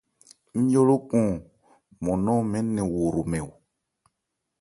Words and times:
Ńmyɔ́ 0.59 0.83
lókɔn 0.89 1.27
nmɔn 1.99 2.19
nɔn 2.25 2.41
mɛɛ́n 2.51 2.67
nɛn 2.75 2.87
wo 2.93 2.99
hromɛn. 3.11 3.47